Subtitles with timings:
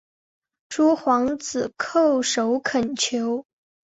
[0.67, 3.45] 诸皇子叩首恳求。